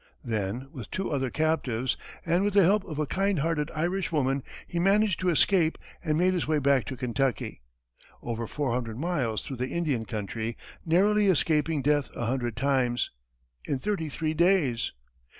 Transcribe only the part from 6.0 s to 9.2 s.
and made his way back to Kentucky over four hundred